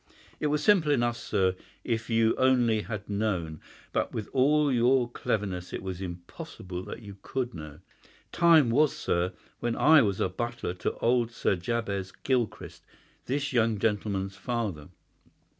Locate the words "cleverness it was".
5.07-6.01